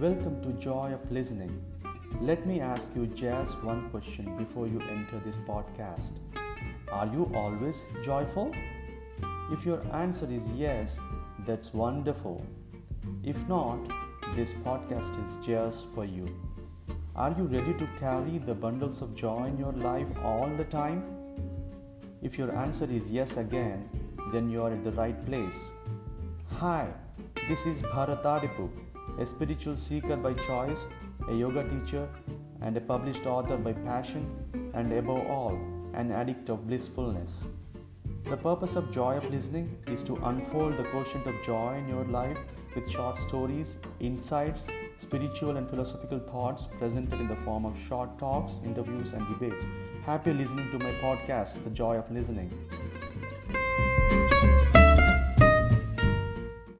Welcome 0.00 0.40
to 0.44 0.52
Joy 0.54 0.94
of 0.94 1.12
Listening. 1.12 1.62
Let 2.22 2.46
me 2.46 2.58
ask 2.58 2.90
you 2.96 3.06
just 3.08 3.62
one 3.62 3.90
question 3.90 4.34
before 4.38 4.66
you 4.66 4.80
enter 4.90 5.20
this 5.26 5.36
podcast. 5.46 6.12
Are 6.90 7.06
you 7.06 7.30
always 7.34 7.82
joyful? 8.02 8.50
If 9.52 9.66
your 9.66 9.82
answer 9.94 10.26
is 10.30 10.50
yes, 10.52 10.98
that's 11.46 11.74
wonderful. 11.74 12.46
If 13.22 13.36
not, 13.46 13.92
this 14.34 14.54
podcast 14.64 15.22
is 15.26 15.46
just 15.46 15.84
for 15.94 16.06
you. 16.06 16.34
Are 17.14 17.34
you 17.36 17.44
ready 17.44 17.74
to 17.74 17.86
carry 17.98 18.38
the 18.38 18.54
bundles 18.54 19.02
of 19.02 19.14
joy 19.14 19.48
in 19.48 19.58
your 19.58 19.72
life 19.72 20.08
all 20.24 20.50
the 20.56 20.64
time? 20.64 21.04
If 22.22 22.38
your 22.38 22.56
answer 22.56 22.88
is 22.90 23.10
yes 23.10 23.36
again, 23.36 23.86
then 24.32 24.48
you 24.48 24.62
are 24.62 24.72
at 24.72 24.82
the 24.82 24.92
right 24.92 25.26
place. 25.26 25.60
Hi, 26.56 26.88
this 27.50 27.66
is 27.66 27.82
Bharat 27.82 28.22
Adipu, 28.22 28.70
a 29.20 29.26
spiritual 29.26 29.76
seeker 29.76 30.16
by 30.16 30.32
choice, 30.32 30.86
a 31.28 31.34
yoga 31.34 31.62
teacher, 31.68 32.08
and 32.62 32.76
a 32.76 32.80
published 32.80 33.26
author 33.26 33.58
by 33.58 33.72
passion, 33.72 34.24
and 34.74 34.92
above 34.92 35.26
all, 35.26 35.58
an 35.92 36.10
addict 36.10 36.48
of 36.48 36.66
blissfulness. 36.66 37.42
The 38.24 38.36
purpose 38.36 38.76
of 38.76 38.90
Joy 38.90 39.16
of 39.16 39.30
Listening 39.30 39.76
is 39.86 40.02
to 40.04 40.16
unfold 40.24 40.78
the 40.78 40.84
quotient 40.84 41.26
of 41.26 41.34
joy 41.44 41.74
in 41.76 41.88
your 41.88 42.04
life 42.04 42.38
with 42.74 42.90
short 42.90 43.18
stories, 43.18 43.78
insights, 43.98 44.66
spiritual 44.98 45.56
and 45.56 45.68
philosophical 45.68 46.20
thoughts 46.20 46.68
presented 46.78 47.20
in 47.20 47.28
the 47.28 47.36
form 47.36 47.66
of 47.66 47.78
short 47.78 48.18
talks, 48.18 48.54
interviews, 48.64 49.12
and 49.12 49.26
debates. 49.28 49.64
Happy 50.06 50.32
listening 50.32 50.70
to 50.70 50.78
my 50.78 50.92
podcast, 51.02 51.62
The 51.64 51.70
Joy 51.70 51.96
of 51.96 52.10
Listening. 52.10 52.50